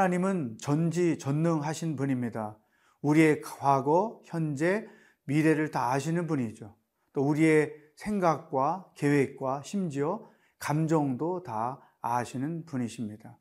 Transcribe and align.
하나님은 0.00 0.56
전지 0.58 1.18
전능하신 1.18 1.94
분입니다. 1.94 2.56
우리의 3.02 3.42
과거, 3.42 4.22
현재, 4.24 4.86
미래를 5.24 5.70
다 5.70 5.92
아시는 5.92 6.26
분이죠. 6.26 6.74
또 7.12 7.22
우리의 7.22 7.74
생각과 7.96 8.92
계획과 8.96 9.60
심지어 9.62 10.26
감정도 10.58 11.42
다 11.42 11.82
아시는 12.00 12.64
분이십니다. 12.64 13.38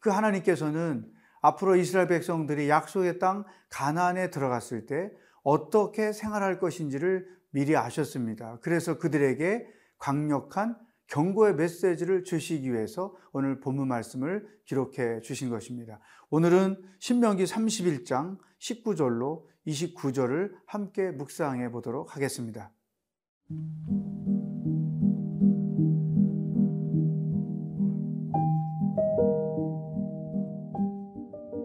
그 0.00 0.08
하나님께서는 0.08 1.12
앞으로 1.42 1.76
이스라엘 1.76 2.08
백성들이 2.08 2.70
약속의 2.70 3.18
땅 3.18 3.44
가나안에 3.68 4.30
들어갔을 4.30 4.86
때 4.86 5.10
어떻게 5.42 6.14
생활할 6.14 6.58
것인지를 6.58 7.28
미리 7.50 7.76
아셨습니다. 7.76 8.60
그래서 8.62 8.98
그들에게 8.98 9.66
강력한 9.98 10.74
경고의 11.08 11.54
메시지를 11.54 12.22
주시기 12.22 12.72
위해서 12.72 13.14
오늘 13.32 13.60
본문 13.60 13.88
말씀을 13.88 14.46
기록해 14.64 15.20
주신 15.20 15.48
것입니다. 15.48 16.00
오늘은 16.30 16.76
신명기 17.00 17.44
31장 17.44 18.38
19절로 18.60 19.44
29절을 19.66 20.52
함께 20.66 21.10
묵상해 21.10 21.70
보도록 21.70 22.14
하겠습니다. 22.14 22.72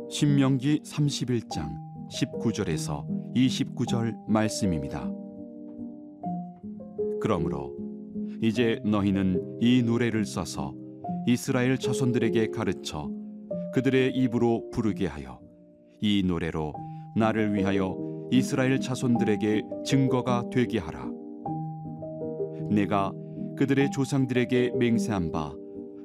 신명기 0.10 0.84
31장 0.86 1.70
19절에서 2.10 3.06
29절 3.36 4.16
말씀입니다. 4.28 5.10
그러므로 7.20 7.83
이제 8.44 8.78
너희는 8.84 9.60
이 9.62 9.82
노래를 9.84 10.26
써서 10.26 10.76
이스라엘 11.26 11.78
자손들에게 11.78 12.48
가르쳐 12.48 13.10
그들의 13.74 14.12
입으로 14.18 14.70
부르게 14.70 15.08
하여 15.08 15.40
이 16.02 16.24
노래로 16.28 16.74
나를 17.16 17.54
위하여 17.54 17.98
이스라엘 18.32 18.82
자손들에게 18.82 19.62
증거가 19.86 20.44
되게 20.52 20.78
하라. 20.78 21.10
내가 22.70 23.14
그들의 23.56 23.92
조상들에게 23.92 24.74
맹세한 24.78 25.32
바 25.32 25.54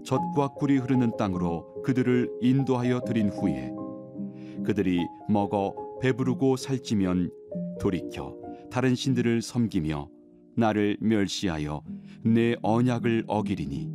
젖과 0.04 0.54
꿀이 0.58 0.76
흐르는 0.76 1.16
땅으로 1.16 1.82
그들을 1.82 2.30
인도하여 2.40 3.00
드린 3.00 3.30
후에 3.30 3.72
그들이 4.64 5.00
먹어 5.28 5.74
배부르고 6.00 6.54
살찌면 6.54 7.32
돌이켜 7.80 8.36
다른 8.70 8.94
신들을 8.94 9.42
섬기며 9.42 10.08
나를 10.54 10.98
멸시하여 11.00 11.82
내 12.24 12.56
언약을 12.62 13.24
어기리니. 13.26 13.90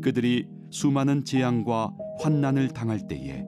그들이 0.00 0.46
수많은 0.70 1.24
재앙과 1.24 1.92
환난을 2.20 2.68
당할 2.68 3.06
때에 3.06 3.46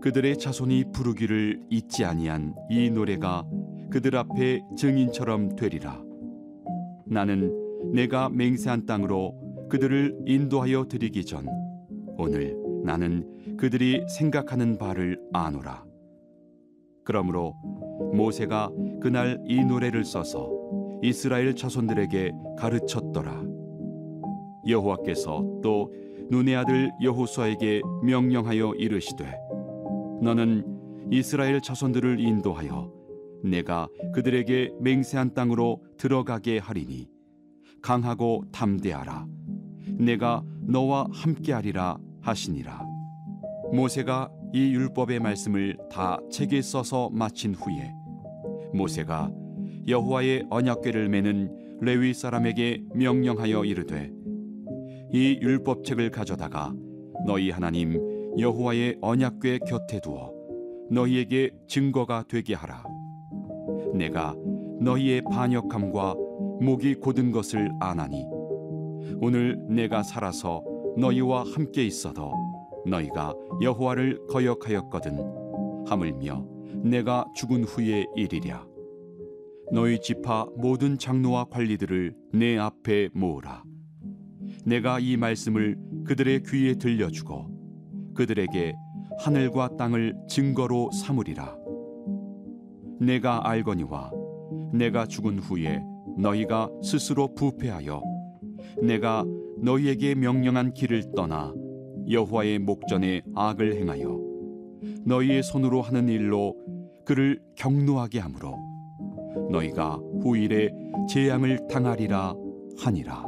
그들의 0.00 0.38
자손이 0.38 0.92
부르기를 0.92 1.60
잊지 1.70 2.04
아니한 2.04 2.54
이 2.70 2.90
노래가 2.90 3.44
그들 3.90 4.16
앞에 4.16 4.60
증인처럼 4.76 5.56
되리라. 5.56 6.02
나는 7.06 7.52
내가 7.92 8.28
맹세한 8.28 8.86
땅으로 8.86 9.68
그들을 9.70 10.18
인도하여 10.26 10.86
드리기 10.88 11.24
전 11.24 11.46
오늘 12.16 12.56
나는 12.84 13.56
그들이 13.56 14.04
생각하는 14.08 14.78
바를 14.78 15.20
아노라. 15.32 15.84
그러므로 17.04 17.54
모세가 18.12 18.70
그날 19.00 19.42
이 19.46 19.64
노래를 19.64 20.04
써서 20.04 20.50
이스라엘 21.02 21.54
자손들에게 21.54 22.32
가르쳤더라. 22.58 23.42
여호와께서 24.66 25.60
또 25.62 25.92
눈의 26.30 26.56
아들 26.56 26.90
여호수아에게 27.02 27.80
명령하여 28.02 28.74
이르시되 28.74 29.24
너는 30.20 31.08
이스라엘 31.10 31.60
자손들을 31.60 32.20
인도하여 32.20 32.92
내가 33.44 33.88
그들에게 34.12 34.72
맹세한 34.80 35.32
땅으로 35.32 35.82
들어가게 35.96 36.58
하리니 36.58 37.08
강하고 37.80 38.44
담대하라 38.52 39.26
내가 39.98 40.42
너와 40.62 41.06
함께하리라 41.12 41.98
하시니라 42.20 42.84
모세가 43.72 44.30
이 44.52 44.72
율법의 44.74 45.20
말씀을 45.20 45.78
다 45.90 46.18
책에 46.30 46.60
써서 46.60 47.08
마친 47.10 47.54
후에 47.54 47.92
모세가 48.74 49.30
여호와의 49.88 50.46
언약궤를 50.50 51.08
매는 51.08 51.78
레위 51.80 52.12
사람에게 52.12 52.82
명령하여 52.94 53.64
이르되 53.64 54.12
이 55.12 55.38
율법책을 55.40 56.10
가져다가 56.10 56.74
너희 57.26 57.50
하나님 57.50 57.98
여호와의 58.38 58.98
언약궤 59.00 59.60
곁에 59.66 60.00
두어 60.00 60.30
너희에게 60.90 61.52
증거가 61.66 62.22
되게 62.28 62.54
하라. 62.54 62.84
내가 63.94 64.34
너희의 64.80 65.22
반역함과 65.30 66.14
목이 66.60 66.96
곧은 66.96 67.32
것을 67.32 67.70
아나니 67.80 68.26
오늘 69.20 69.58
내가 69.68 70.02
살아서 70.02 70.62
너희와 70.98 71.44
함께 71.44 71.84
있어도 71.84 72.32
너희가 72.86 73.34
여호와를 73.62 74.26
거역하였거든 74.28 75.86
하물며 75.86 76.46
내가 76.84 77.24
죽은 77.34 77.64
후에 77.64 78.04
일이랴 78.16 78.77
너희 79.70 80.00
지파 80.00 80.46
모든 80.56 80.96
장로와 80.96 81.44
관리들을 81.44 82.14
내 82.32 82.56
앞에 82.56 83.10
모으라. 83.12 83.62
내가 84.64 84.98
이 84.98 85.16
말씀을 85.16 85.76
그들의 86.06 86.42
귀에 86.44 86.74
들려주고 86.74 88.14
그들에게 88.14 88.74
하늘과 89.18 89.76
땅을 89.76 90.14
증거로 90.28 90.90
삼으리라. 90.92 91.56
내가 93.00 93.48
알거니와 93.48 94.10
내가 94.72 95.06
죽은 95.06 95.38
후에 95.38 95.80
너희가 96.16 96.70
스스로 96.82 97.34
부패하여 97.34 98.02
내가 98.82 99.24
너희에게 99.60 100.14
명령한 100.14 100.72
길을 100.72 101.12
떠나 101.14 101.52
여호와의 102.10 102.58
목전에 102.60 103.22
악을 103.34 103.76
행하여 103.76 104.18
너희의 105.04 105.42
손으로 105.42 105.82
하는 105.82 106.08
일로 106.08 106.56
그를 107.04 107.40
경노하게 107.56 108.18
하므로 108.20 108.67
너희가 109.50 109.98
후일에 110.22 110.70
재앙을 111.08 111.66
당하리라 111.68 112.34
하니라. 112.80 113.24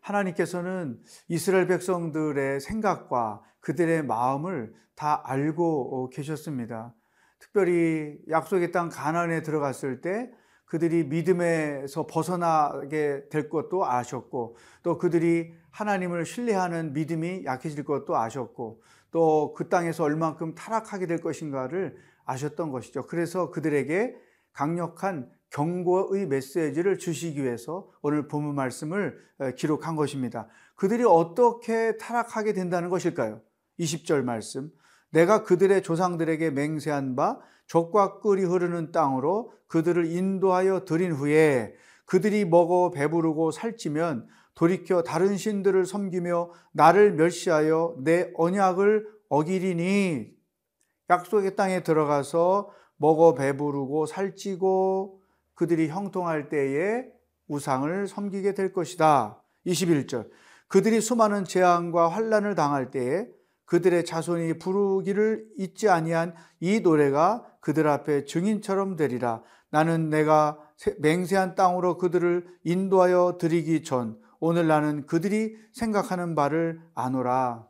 하나님께서는 0.00 0.98
이스라엘 1.28 1.66
백성들의 1.66 2.60
생각과 2.60 3.42
그들의 3.60 4.04
마음을 4.04 4.72
다 4.94 5.22
알고 5.24 6.10
계셨습니다. 6.10 6.94
특별히 7.38 8.18
약속의 8.28 8.72
땅 8.72 8.88
가나안에 8.90 9.42
들어갔을 9.42 10.00
때 10.00 10.30
그들이 10.66 11.04
믿음에서 11.04 12.06
벗어나게 12.06 13.28
될 13.28 13.48
것도 13.48 13.84
아셨고 13.84 14.56
또 14.84 14.98
그들이 14.98 15.52
하나님을 15.70 16.24
신뢰하는 16.24 16.92
믿음이 16.92 17.44
약해질 17.44 17.84
것도 17.84 18.16
아셨고 18.16 18.80
또 19.10 19.54
그 19.56 19.68
땅에서 19.68 20.04
얼만큼 20.04 20.54
타락하게 20.54 21.06
될 21.06 21.20
것인가를 21.20 21.96
아셨던 22.24 22.70
것이죠. 22.70 23.06
그래서 23.06 23.50
그들에게 23.50 24.14
강력한 24.52 25.30
경고의 25.50 26.26
메시지를 26.26 26.98
주시기 26.98 27.42
위해서 27.42 27.90
오늘 28.02 28.28
본문 28.28 28.54
말씀을 28.54 29.18
기록한 29.56 29.96
것입니다. 29.96 30.48
그들이 30.76 31.04
어떻게 31.04 31.96
타락하게 31.96 32.52
된다는 32.52 32.88
것일까요? 32.88 33.40
20절 33.78 34.22
말씀. 34.22 34.70
내가 35.10 35.42
그들의 35.42 35.82
조상들에게 35.82 36.50
맹세한 36.50 37.16
바 37.16 37.40
젖과 37.66 38.20
꿀이 38.20 38.44
흐르는 38.44 38.92
땅으로 38.92 39.52
그들을 39.66 40.06
인도하여 40.06 40.84
드린 40.84 41.12
후에 41.12 41.74
그들이 42.04 42.44
먹어 42.44 42.90
배부르고 42.90 43.50
살찌면 43.50 44.28
돌이켜 44.60 45.02
다른 45.02 45.38
신들을 45.38 45.86
섬기며 45.86 46.50
나를 46.72 47.14
멸시하여 47.14 47.96
내 48.00 48.30
언약을 48.34 49.08
어기리니 49.30 50.34
약속의 51.08 51.56
땅에 51.56 51.82
들어가서 51.82 52.70
먹어 52.98 53.32
배부르고 53.32 54.04
살찌고 54.04 55.22
그들이 55.54 55.88
형통할 55.88 56.50
때에 56.50 57.06
우상을 57.48 58.06
섬기게 58.06 58.52
될 58.52 58.74
것이다. 58.74 59.42
21절. 59.64 60.28
그들이 60.68 61.00
수많은 61.00 61.46
재앙과 61.46 62.08
환란을 62.08 62.54
당할 62.54 62.90
때에 62.90 63.28
그들의 63.64 64.04
자손이 64.04 64.58
부르기를 64.58 65.46
잊지 65.56 65.88
아니한 65.88 66.34
이 66.60 66.80
노래가 66.80 67.46
그들 67.60 67.88
앞에 67.88 68.26
증인처럼 68.26 68.96
되리라. 68.96 69.42
나는 69.70 70.10
내가 70.10 70.58
맹세한 70.98 71.54
땅으로 71.54 71.96
그들을 71.96 72.46
인도하여 72.64 73.38
드리기 73.40 73.84
전 73.84 74.20
오늘 74.40 74.66
나는 74.66 75.06
그들이 75.06 75.56
생각하는 75.72 76.34
바를 76.34 76.80
아노라. 76.94 77.68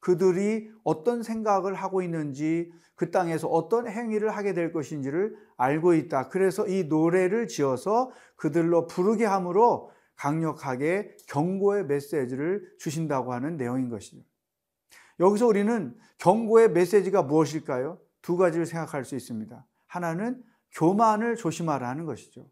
그들이 0.00 0.70
어떤 0.84 1.22
생각을 1.22 1.74
하고 1.74 2.02
있는지 2.02 2.70
그 2.94 3.10
땅에서 3.10 3.48
어떤 3.48 3.88
행위를 3.88 4.30
하게 4.30 4.52
될 4.52 4.70
것인지를 4.70 5.34
알고 5.56 5.94
있다. 5.94 6.28
그래서 6.28 6.68
이 6.68 6.84
노래를 6.84 7.48
지어서 7.48 8.10
그들로 8.36 8.86
부르게 8.86 9.24
함으로 9.24 9.90
강력하게 10.16 11.16
경고의 11.26 11.86
메시지를 11.86 12.76
주신다고 12.78 13.32
하는 13.32 13.56
내용인 13.56 13.88
것이죠. 13.88 14.22
여기서 15.20 15.46
우리는 15.46 15.96
경고의 16.18 16.70
메시지가 16.72 17.22
무엇일까요? 17.22 17.98
두 18.20 18.36
가지를 18.36 18.66
생각할 18.66 19.04
수 19.04 19.16
있습니다. 19.16 19.66
하나는 19.86 20.42
교만을 20.72 21.36
조심하라는 21.36 22.04
것이죠. 22.04 22.48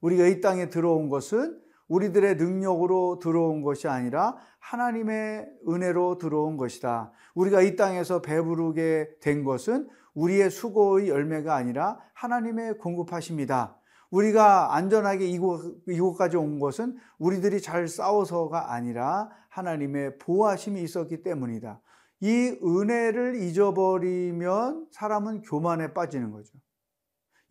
우리가 0.00 0.26
이 0.26 0.40
땅에 0.40 0.68
들어온 0.68 1.08
것은 1.08 1.60
우리들의 1.88 2.36
능력으로 2.36 3.18
들어온 3.20 3.62
것이 3.62 3.88
아니라 3.88 4.36
하나님의 4.58 5.46
은혜로 5.68 6.18
들어온 6.18 6.56
것이다. 6.56 7.12
우리가 7.34 7.62
이 7.62 7.76
땅에서 7.76 8.22
배부르게 8.22 9.18
된 9.20 9.44
것은 9.44 9.88
우리의 10.14 10.50
수고의 10.50 11.08
열매가 11.08 11.54
아니라 11.54 11.98
하나님의 12.14 12.78
공급하십니다. 12.78 13.78
우리가 14.10 14.74
안전하게 14.74 15.26
이곳, 15.26 15.76
이곳까지 15.88 16.36
온 16.36 16.58
것은 16.58 16.96
우리들이 17.18 17.60
잘 17.60 17.88
싸워서가 17.88 18.72
아니라 18.72 19.30
하나님의 19.48 20.18
보호하심이 20.18 20.82
있었기 20.82 21.22
때문이다. 21.22 21.80
이 22.20 22.58
은혜를 22.64 23.36
잊어버리면 23.42 24.88
사람은 24.90 25.42
교만에 25.42 25.92
빠지는 25.92 26.30
거죠. 26.30 26.52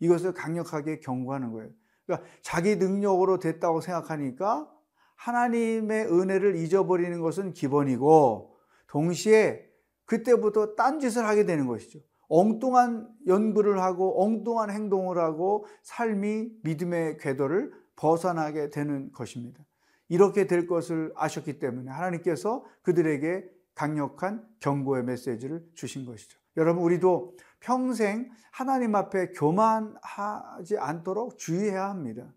이것을 0.00 0.34
강력하게 0.34 1.00
경고하는 1.00 1.52
거예요. 1.52 1.70
그러니까 2.06 2.28
자기 2.40 2.76
능력으로 2.76 3.38
됐다고 3.38 3.80
생각하니까 3.80 4.70
하나님의 5.16 6.06
은혜를 6.06 6.56
잊어버리는 6.56 7.20
것은 7.20 7.52
기본이고 7.52 8.56
동시에 8.86 9.66
그때부터 10.04 10.74
딴짓을 10.76 11.26
하게 11.26 11.44
되는 11.44 11.66
것이죠. 11.66 12.00
엉뚱한 12.28 13.08
연구를 13.26 13.80
하고 13.80 14.22
엉뚱한 14.22 14.70
행동을 14.70 15.18
하고 15.18 15.66
삶이 15.82 16.50
믿음의 16.62 17.18
궤도를 17.18 17.72
벗어나게 17.96 18.70
되는 18.70 19.12
것입니다. 19.12 19.64
이렇게 20.08 20.46
될 20.46 20.66
것을 20.66 21.12
아셨기 21.16 21.58
때문에 21.58 21.90
하나님께서 21.90 22.64
그들에게 22.82 23.44
강력한 23.74 24.46
경고의 24.60 25.04
메시지를 25.04 25.64
주신 25.74 26.06
것이죠. 26.06 26.38
여러분, 26.56 26.82
우리도 26.82 27.36
평생 27.66 28.30
하나님 28.52 28.94
앞에 28.94 29.32
교만하지 29.32 30.78
않도록 30.78 31.36
주의해야 31.36 31.88
합니다. 31.88 32.32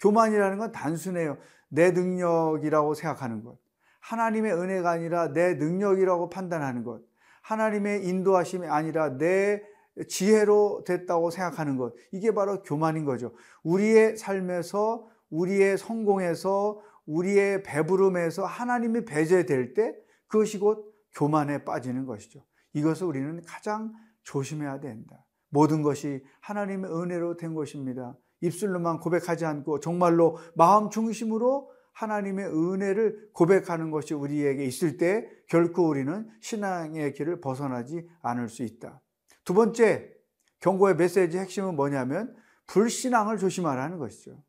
교만이라는 0.00 0.58
건 0.58 0.72
단순해요. 0.72 1.38
내 1.68 1.92
능력이라고 1.92 2.94
생각하는 2.94 3.44
것. 3.44 3.58
하나님의 4.00 4.52
은혜가 4.52 4.90
아니라 4.90 5.32
내 5.32 5.54
능력이라고 5.54 6.30
판단하는 6.30 6.82
것. 6.82 7.00
하나님의 7.42 8.08
인도하심이 8.08 8.66
아니라 8.66 9.16
내 9.16 9.62
지혜로 10.08 10.82
됐다고 10.84 11.30
생각하는 11.30 11.76
것. 11.76 11.94
이게 12.10 12.34
바로 12.34 12.62
교만인 12.64 13.04
거죠. 13.04 13.36
우리의 13.62 14.16
삶에서, 14.16 15.08
우리의 15.30 15.78
성공에서, 15.78 16.82
우리의 17.06 17.62
배부름에서 17.62 18.44
하나님이 18.44 19.04
배제될 19.04 19.74
때 19.74 19.94
그것이 20.26 20.58
곧 20.58 20.92
교만에 21.14 21.64
빠지는 21.64 22.04
것이죠. 22.04 22.44
이것을 22.72 23.06
우리는 23.06 23.40
가장 23.46 23.92
조심해야 24.24 24.80
된다. 24.80 25.24
모든 25.48 25.82
것이 25.82 26.24
하나님의 26.40 26.90
은혜로 26.90 27.36
된 27.36 27.54
것입니다. 27.54 28.16
입술로만 28.40 29.00
고백하지 29.00 29.44
않고 29.44 29.80
정말로 29.80 30.38
마음 30.54 30.90
중심으로 30.90 31.70
하나님의 31.92 32.46
은혜를 32.46 33.30
고백하는 33.32 33.90
것이 33.90 34.14
우리에게 34.14 34.64
있을 34.64 34.96
때 34.96 35.28
결코 35.48 35.88
우리는 35.88 36.28
신앙의 36.40 37.12
길을 37.12 37.40
벗어나지 37.40 38.08
않을 38.22 38.48
수 38.48 38.62
있다. 38.62 39.00
두 39.44 39.54
번째 39.54 40.10
경고의 40.60 40.96
메시지 40.96 41.38
핵심은 41.38 41.76
뭐냐면 41.76 42.34
불신앙을 42.66 43.38
조심하라는 43.38 43.98
것이죠. 43.98 44.42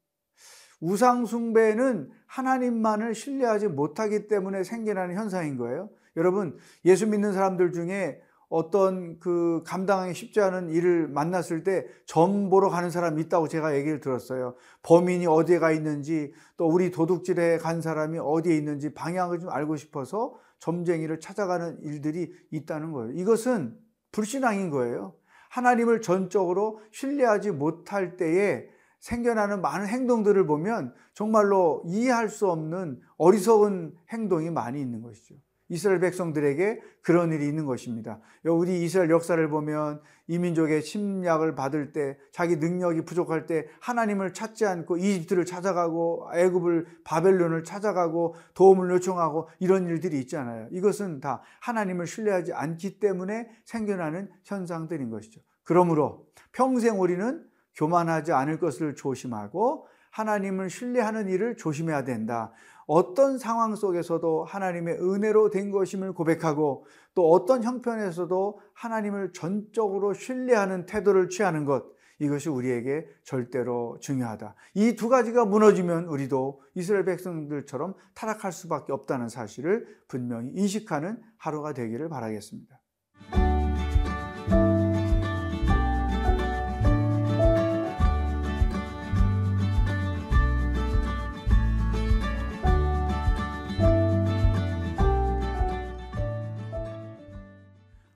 우상숭배는 0.80 2.12
하나님만을 2.28 3.16
신뢰하지 3.16 3.70
못하기 3.70 4.28
때문에 4.28 4.64
생겨나는 4.64 5.16
현상인 5.16 5.58
거예요. 5.58 5.90
여러분, 6.16 6.58
예수 6.86 7.08
믿는 7.08 7.34
사람들 7.34 7.72
중에 7.72 8.22
어떤 8.54 9.20
그 9.20 9.64
감당하기 9.66 10.14
쉽지 10.14 10.40
않은 10.40 10.70
일을 10.70 11.08
만났을 11.08 11.64
때 11.64 11.88
점 12.06 12.52
보러 12.52 12.70
가는 12.70 12.92
사람이 12.92 13.20
있다고 13.24 13.48
제가 13.48 13.76
얘기를 13.76 14.00
들었어요. 14.00 14.54
범인이 14.84 15.26
어디에 15.26 15.58
가 15.58 15.72
있는지 15.72 16.32
또 16.58 16.68
우리 16.68 16.92
도둑질에 16.92 17.58
간 17.58 17.82
사람이 17.82 18.20
어디에 18.20 18.56
있는지 18.56 18.94
방향을 18.94 19.40
좀 19.40 19.50
알고 19.50 19.76
싶어서 19.78 20.36
점쟁이를 20.60 21.20
찾아가는 21.20 21.80
일들이 21.82 22.32
있다는 22.52 22.92
거예요. 22.92 23.14
이것은 23.14 23.76
불신앙인 24.12 24.70
거예요. 24.70 25.16
하나님을 25.50 26.02
전적으로 26.02 26.80
신뢰하지 26.92 27.52
못할 27.52 28.16
때에 28.16 28.68
생겨나는 29.00 29.62
많은 29.62 29.88
행동들을 29.88 30.46
보면 30.46 30.94
정말로 31.16 31.82
이해할 31.88 32.30
수 32.30 32.48
없는 32.48 33.02
어리석은 33.18 33.96
행동이 34.12 34.52
많이 34.52 34.80
있는 34.80 35.02
것이죠. 35.02 35.36
이스라엘 35.74 36.00
백성들에게 36.00 36.82
그런 37.02 37.32
일이 37.32 37.48
있는 37.48 37.66
것입니다. 37.66 38.20
우리 38.44 38.84
이스라엘 38.84 39.10
역사를 39.10 39.50
보면 39.50 40.02
이민족의 40.28 40.84
침략을 40.84 41.56
받을 41.56 41.92
때 41.92 42.18
자기 42.32 42.58
능력이 42.58 43.06
부족할 43.06 43.48
때 43.48 43.66
하나님을 43.82 44.34
찾지 44.34 44.66
않고 44.68 44.98
이집트를 44.98 45.46
찾아가고 45.46 46.30
애굽을 46.34 46.86
바벨론을 47.04 47.64
찾아가고 47.64 48.36
도움을 48.54 48.92
요청하고 48.92 49.50
이런 49.60 49.88
일들이 49.88 50.20
있잖아요. 50.20 50.68
이것은 50.72 51.20
다 51.20 51.42
하나님을 51.62 52.06
신뢰하지 52.06 52.54
않기 52.54 53.00
때문에 53.00 53.50
생겨나는 53.66 54.30
현상들인 54.44 55.10
것이죠. 55.10 55.42
그러므로 55.64 56.28
평생 56.52 57.02
우리는 57.02 57.44
교만하지 57.76 58.32
않을 58.32 58.60
것을 58.60 58.96
조심하고 58.96 59.88
하나님을 60.12 60.70
신뢰하는 60.70 61.28
일을 61.28 61.58
조심해야 61.58 62.04
된다. 62.04 62.54
어떤 62.88 63.38
상황 63.38 63.76
속에서도 63.76 64.44
하나님의 64.46 64.96
은혜로 65.02 65.50
된 65.50 65.72
것임을 65.72 66.14
고백하고 66.14 66.86
또 67.16 67.32
어떤 67.32 67.64
형편에서도 67.64 68.60
하나님을 68.74 69.34
전적으로 69.34 70.14
신뢰하는 70.14 70.86
태도를 70.86 71.30
취하는 71.30 71.66
것 71.66 71.86
이것이 72.20 72.50
우리에게 72.50 73.08
절대로 73.24 73.98
중요하다. 74.00 74.56
이 74.76 74.96
두 74.96 75.10
가지가 75.10 75.46
무너지면 75.46 76.06
우리도 76.06 76.62
이스라엘 76.76 77.06
백성들처럼 77.06 77.96
타락할 78.14 78.52
수밖에 78.52 78.94
없다는 78.94 79.30
사실을 79.30 79.88
분명히 80.08 80.52
인식하는 80.54 81.22
하루가 81.38 81.74
되기를 81.74 82.10
바라겠습니다. 82.10 82.83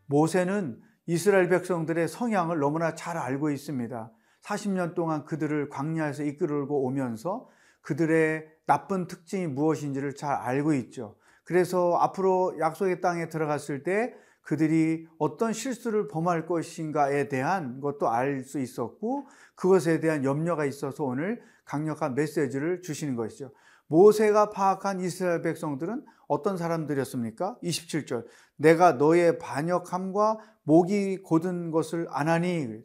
모세는 0.07 0.81
이스라엘 1.05 1.47
백성들의 1.49 2.07
성향을 2.07 2.59
너무나 2.59 2.95
잘 2.95 3.17
알고 3.17 3.49
있습니다. 3.51 4.11
40년 4.43 4.93
동안 4.95 5.25
그들을 5.25 5.69
광야에서 5.69 6.23
이끌고 6.23 6.85
오면서 6.85 7.47
그들의 7.81 8.45
나쁜 8.65 9.07
특징이 9.07 9.47
무엇인지를 9.47 10.15
잘 10.15 10.33
알고 10.33 10.73
있죠. 10.73 11.15
그래서 11.43 11.95
앞으로 11.97 12.57
약속의 12.59 12.99
땅에 12.99 13.29
들어갔을 13.29 13.83
때 13.83 14.13
그들이 14.41 15.07
어떤 15.17 15.53
실수를 15.53 16.07
범할 16.07 16.45
것인가에 16.45 17.27
대한 17.27 17.81
것도 17.81 18.09
알 18.09 18.43
수 18.43 18.59
있었고 18.59 19.27
그것에 19.55 19.99
대한 19.99 20.23
염려가 20.23 20.65
있어서 20.65 21.03
오늘 21.03 21.41
강력한 21.65 22.15
메시지를 22.15 22.81
주시는 22.81 23.15
것이죠. 23.15 23.51
모세가 23.87 24.49
파악한 24.49 24.99
이스라엘 25.01 25.41
백성들은 25.41 26.05
어떤 26.27 26.57
사람들이었습니까? 26.57 27.57
27절. 27.63 28.25
내가 28.57 28.93
너의 28.93 29.39
반역함과 29.39 30.37
목이 30.63 31.21
곧은 31.23 31.71
것을 31.71 32.07
안하니 32.09 32.81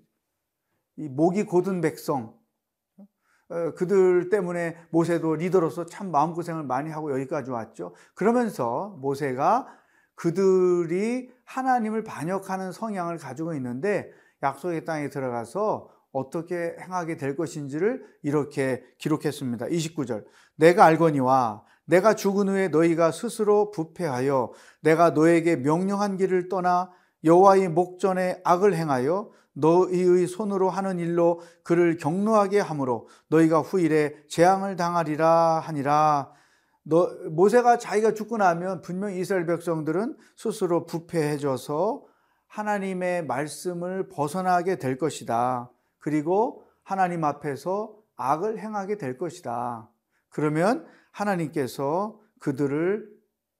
이 0.96 1.08
목이 1.08 1.44
곧은 1.44 1.80
백성 1.80 2.38
어, 3.48 3.74
그들 3.74 4.30
때문에 4.30 4.76
모세도 4.90 5.36
리더로서 5.36 5.86
참 5.86 6.10
마음고생을 6.10 6.62
많이 6.62 6.90
하고 6.90 7.12
여기까지 7.12 7.50
왔죠. 7.50 7.94
그러면서 8.14 8.96
모세가 9.00 9.66
그들이 10.14 11.30
하나님을 11.44 12.02
반역하는 12.04 12.72
성향을 12.72 13.18
가지고 13.18 13.54
있는데 13.54 14.10
약속의 14.42 14.84
땅에 14.84 15.10
들어가서 15.10 15.90
어떻게 16.12 16.76
행하게 16.80 17.16
될 17.16 17.36
것인지를 17.36 18.04
이렇게 18.22 18.84
기록했습니다. 18.98 19.66
29절. 19.66 20.24
내가 20.56 20.84
알거니와 20.84 21.64
내가 21.84 22.14
죽은 22.14 22.48
후에 22.48 22.68
너희가 22.68 23.12
스스로 23.12 23.70
부패하여 23.70 24.52
내가 24.80 25.10
너에게 25.10 25.56
명령한 25.56 26.16
길을 26.16 26.48
떠나 26.48 26.90
여호와의 27.24 27.68
목전에 27.68 28.40
악을 28.44 28.74
행하여 28.74 29.30
너희의 29.54 30.26
손으로 30.26 30.70
하는 30.70 30.98
일로 30.98 31.40
그를 31.62 31.96
경노하게 31.96 32.60
함으로 32.60 33.08
너희가 33.28 33.60
후일에 33.60 34.14
재앙을 34.28 34.76
당하리라 34.76 35.60
하니라. 35.60 36.32
너, 36.84 37.08
모세가 37.30 37.78
자기가 37.78 38.14
죽고 38.14 38.38
나면 38.38 38.80
분명 38.80 39.12
이스라엘 39.12 39.46
백성들은 39.46 40.16
스스로 40.36 40.86
부패해져서 40.86 42.02
하나님의 42.48 43.26
말씀을 43.26 44.08
벗어나게 44.08 44.76
될 44.76 44.98
것이다. 44.98 45.70
그리고 45.98 46.64
하나님 46.82 47.24
앞에서 47.24 47.94
악을 48.16 48.58
행하게 48.58 48.98
될 48.98 49.16
것이다. 49.16 49.88
그러면 50.28 50.86
하나님께서 51.12 52.20
그들을 52.40 53.08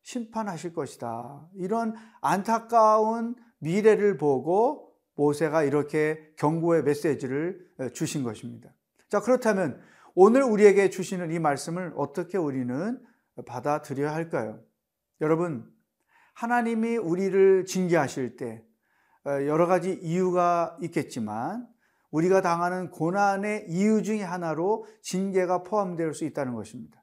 심판하실 0.02 0.72
것이다. 0.72 1.48
이런 1.54 1.94
안타까운 2.20 3.36
미래를 3.58 4.16
보고 4.18 4.92
모세가 5.14 5.62
이렇게 5.62 6.32
경고의 6.36 6.82
메시지를 6.82 7.64
주신 7.92 8.24
것입니다. 8.24 8.70
자, 9.08 9.20
그렇다면 9.20 9.80
오늘 10.14 10.42
우리에게 10.42 10.90
주시는 10.90 11.30
이 11.30 11.38
말씀을 11.38 11.92
어떻게 11.96 12.38
우리는 12.38 13.00
받아들여야 13.46 14.12
할까요? 14.12 14.60
여러분, 15.20 15.70
하나님이 16.34 16.96
우리를 16.96 17.66
징계하실 17.66 18.36
때 18.36 18.64
여러 19.24 19.66
가지 19.66 19.92
이유가 20.02 20.76
있겠지만 20.82 21.68
우리가 22.10 22.40
당하는 22.40 22.90
고난의 22.90 23.66
이유 23.68 24.02
중에 24.02 24.22
하나로 24.22 24.86
징계가 25.02 25.62
포함될 25.62 26.14
수 26.14 26.24
있다는 26.24 26.54
것입니다. 26.54 27.01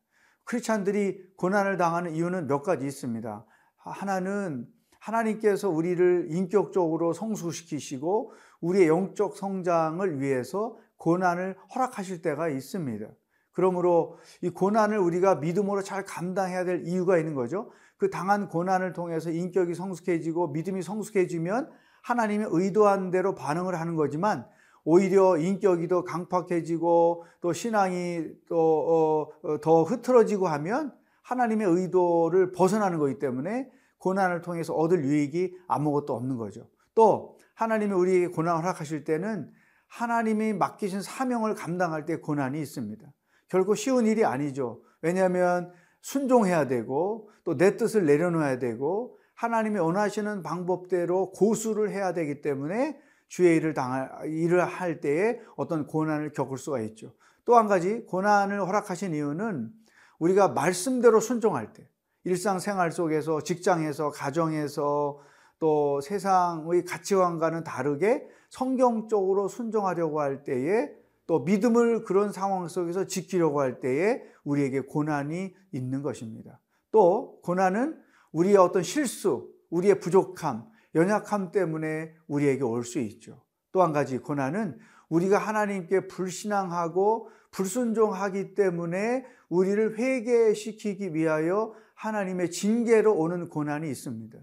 크리스찬들이 0.50 1.22
고난을 1.36 1.77
당하는 1.77 2.15
이유는 2.15 2.48
몇 2.48 2.63
가지 2.63 2.84
있습니다. 2.88 3.46
하나는 3.77 4.68
하나님께서 5.00 5.70
우리를 5.70 6.29
인격적으로 6.32 7.13
성숙시키시고 7.13 8.34
우리의 8.60 8.88
영적 8.88 9.38
성장을 9.38 10.20
위해서 10.20 10.75
고난을 10.98 11.56
허락하실 11.75 12.24
때가 12.24 12.50
있습니다. 12.50 13.06
그러므로 13.51 14.18
이 14.41 14.50
고난을 14.50 14.98
우리가 14.98 15.36
믿음으로 15.36 15.84
잘 15.84 16.03
감당해야 16.03 16.65
될 16.65 16.82
이유가 16.88 17.20
있는 17.20 17.36
거죠. 17.36 17.70
그 17.98 18.10
당한 18.10 18.50
고난을 18.50 18.94
통해서 18.94 19.29
인격이 19.29 19.75
성숙해지고 19.75 20.48
믿음이 20.48 20.82
성숙해지면 20.82 21.70
하나님의 22.01 22.48
의도한 22.50 23.12
대로 23.12 23.36
반응을 23.36 23.79
하는 23.79 23.96
거지만 23.96 24.48
오히려 24.83 25.38
인격이 25.38 25.88
더 25.88 26.03
강팍해지고 26.03 27.25
또 27.41 27.53
신앙이 27.53 28.25
또더 28.48 29.71
어, 29.71 29.83
흐트러지고 29.83 30.48
하면 30.48 30.93
하나님의 31.21 31.67
의도를 31.67 32.51
벗어나는 32.51 32.98
거기 32.98 33.19
때문에 33.19 33.69
고난을 34.00 34.41
통해서 34.41 34.74
얻을 34.74 35.03
유익이 35.03 35.57
아무것도 35.67 36.15
없는 36.15 36.38
거죠. 36.38 36.67
또 36.95 37.38
하나님이 37.53 37.93
우리에게 37.93 38.27
고난을 38.27 38.62
허락하실 38.62 39.03
때는 39.03 39.51
하나님이 39.88 40.53
맡기신 40.53 41.01
사명을 41.01 41.55
감당할 41.55 42.05
때 42.05 42.17
고난이 42.17 42.59
있습니다. 42.62 43.05
결코 43.50 43.75
쉬운 43.75 44.05
일이 44.05 44.24
아니죠. 44.24 44.81
왜냐하면 45.01 45.71
순종해야 46.01 46.67
되고 46.67 47.29
또 47.43 47.57
내 47.57 47.77
뜻을 47.77 48.05
내려놓아야 48.05 48.59
되고 48.59 49.17
하나님이 49.33 49.79
원하시는 49.79 50.43
방법대로 50.43 51.31
고수를 51.31 51.89
해야 51.89 52.13
되기 52.13 52.41
때문에 52.41 53.00
주의 53.29 53.55
일을 53.55 53.74
당할 53.74 54.09
일을 54.25 54.65
할 54.65 55.00
때에 55.00 55.39
어떤 55.55 55.88
고난을 55.88 56.33
겪을 56.33 56.57
수가 56.57 56.81
있죠. 56.81 57.13
또 57.45 57.55
한 57.55 57.67
가지 57.67 58.05
고난을 58.05 58.59
허락하신 58.62 59.15
이유는 59.15 59.71
우리가 60.19 60.50
말씀대로 60.50 61.19
순종할 61.19 61.74
때 61.74 61.88
일상생활 62.25 62.91
속에서 62.91 63.41
직장에서 63.41 64.12
가정에서 64.12 65.19
또 65.57 66.01
세상의 66.01 66.86
가치관과는 66.86 67.63
다르게 67.63 68.27
성경적으로 68.50 69.48
순종하려고 69.48 70.21
할 70.21 70.43
때에 70.43 70.91
또 71.25 71.39
믿음을 71.39 72.03
그런 72.03 72.31
상황 72.31 72.67
속에서 72.67 73.05
지키려고 73.05 73.62
할 73.62 73.79
때에 73.79 74.21
우리에게 74.43 74.81
고난이 74.81 75.55
있는 75.71 76.01
것입니다. 76.01 76.59
또 76.91 77.39
고난은 77.43 78.00
우리의 78.31 78.57
어떤 78.57 78.83
실수, 78.83 79.50
우리의 79.69 80.00
부족함, 80.00 80.65
연약함 80.96 81.51
때문에 81.51 82.13
우리에게 82.27 82.63
올 82.63 82.84
수 82.84 83.00
있죠. 83.00 83.43
또 83.72 83.84
한 83.84 83.93
가지 83.93 84.17
고난은 84.17 84.77
우리가 85.10 85.38
하나님께 85.38 86.08
불신앙하고 86.08 87.29
불순종하기 87.51 88.53
때문에 88.55 89.25
우리를 89.50 89.98
회개시키기 89.98 91.13
위하여 91.13 91.74
하나님의 91.96 92.51
징계로 92.51 93.15
오는 93.15 93.50
고난이 93.50 93.89
있습니다. 93.89 94.38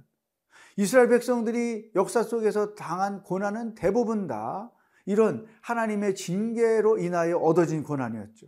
이스라엘 0.77 1.09
백성들이 1.09 1.93
역사 1.95 2.23
속에서 2.23 2.75
당한 2.75 3.23
고난은 3.23 3.75
대부분 3.75 4.27
다 4.27 4.71
이런 5.07 5.47
하나님의 5.63 6.15
징계로 6.17 6.99
인하여 6.99 7.39
얻어진 7.39 7.83
고난이었죠. 7.83 8.47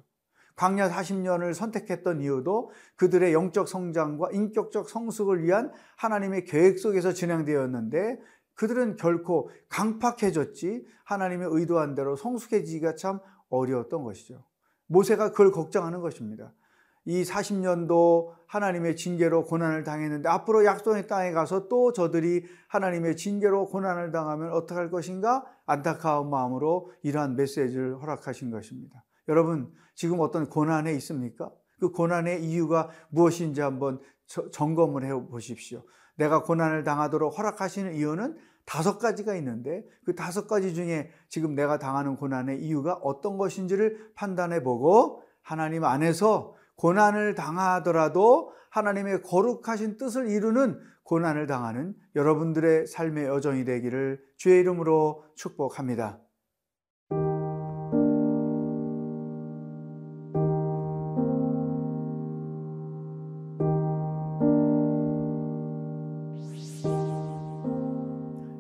광야 0.59 0.91
40년을 0.91 1.55
선택했던 1.55 2.21
이유도 2.21 2.73
그들의 2.97 3.33
영적 3.33 3.69
성장과 3.69 4.31
인격적 4.33 4.91
성숙을 4.91 5.45
위한 5.45 5.71
하나님의 5.97 6.45
계획 6.47 6.81
속에서 6.81 7.13
진행되었는데 7.13 8.19
그들은 8.55 8.97
결코 8.97 9.51
강팍해졌지 9.69 10.85
하나님의 11.05 11.49
의도한 11.53 11.95
대로 11.95 12.17
성숙해지기가 12.17 12.97
참 12.97 13.21
어려웠던 13.51 14.03
것이죠. 14.03 14.45
모세가 14.89 15.31
그걸 15.31 15.53
걱정하는 15.53 16.01
것입니다. 16.01 16.53
이 17.05 17.23
40년도 17.23 18.35
하나님의 18.47 18.97
징계로 18.97 19.45
고난을 19.45 19.85
당했는데 19.85 20.29
앞으로 20.29 20.65
약속의 20.65 21.07
땅에 21.07 21.31
가서 21.31 21.69
또 21.69 21.93
저들이 21.93 22.45
하나님의 22.67 23.17
징계로 23.17 23.67
고난을 23.67 24.11
당하면 24.11 24.53
어떡할 24.53 24.91
것인가 24.91 25.45
안타까운 25.67 26.29
마음으로 26.31 26.93
이러한 27.03 27.37
메시지를 27.37 28.03
허락하신 28.03 28.51
것입니다. 28.51 29.05
여러분 29.29 29.71
지금 29.95 30.21
어떤 30.21 30.49
고난에 30.49 30.93
있습니까? 30.95 31.51
그 31.81 31.91
고난의 31.91 32.45
이유가 32.45 32.89
무엇인지 33.11 33.61
한번 33.61 34.01
점검을 34.53 35.05
해 35.05 35.13
보십시오. 35.13 35.85
내가 36.17 36.43
고난을 36.43 36.83
당하도록 36.85 37.39
허락하시는 37.39 37.95
이유는 37.95 38.37
다섯 38.67 38.99
가지가 38.99 39.35
있는데 39.37 39.85
그 40.05 40.15
다섯 40.15 40.47
가지 40.47 40.75
중에 40.75 41.11
지금 41.29 41.55
내가 41.55 41.79
당하는 41.79 42.17
고난의 42.17 42.61
이유가 42.61 42.95
어떤 42.95 43.39
것인지를 43.39 44.13
판단해 44.15 44.63
보고 44.63 45.23
하나님 45.43 45.85
안에서 45.85 46.55
고난을 46.77 47.35
당하더라도 47.35 48.53
하나님의 48.71 49.23
거룩하신 49.23 49.97
뜻을 49.97 50.29
이루는 50.29 50.79
고난을 51.05 51.47
당하는 51.47 51.95
여러분들의 52.15 52.87
삶의 52.87 53.25
여정이 53.27 53.65
되기를 53.65 54.21
주의 54.37 54.61
이름으로 54.61 55.25
축복합니다. 55.35 56.21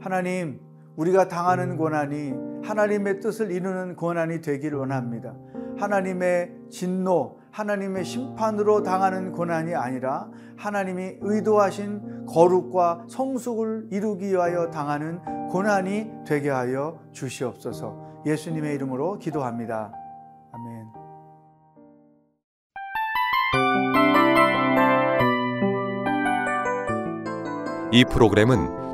하나님, 0.08 0.58
우리가 0.96 1.28
당하는 1.28 1.76
고난이 1.76 2.32
하나님의 2.64 3.20
뜻을 3.20 3.50
이루는 3.50 3.94
고난이 3.94 4.40
되기를 4.40 4.78
원합니다. 4.78 5.34
하나님의 5.76 6.50
진노, 6.70 7.36
하나님의 7.50 8.06
심판으로 8.06 8.82
당하는 8.82 9.32
고난이 9.32 9.74
아니라 9.74 10.30
하나님이 10.56 11.18
의도하신 11.20 12.24
거룩과 12.24 13.04
성숙을 13.10 13.88
이루기 13.90 14.30
위하여 14.30 14.70
당하는 14.70 15.20
고난이 15.50 16.10
되게 16.26 16.48
하여 16.48 16.98
주시옵소서. 17.12 18.22
예수님의 18.24 18.76
이름으로 18.76 19.18
기도합니다. 19.18 19.92
아멘. 20.52 20.86
이 27.92 28.06
프로그램은 28.06 28.87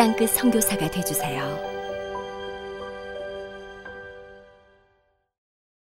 땅끝 0.00 0.30
성교사가 0.30 0.90
되주세요 0.90 1.69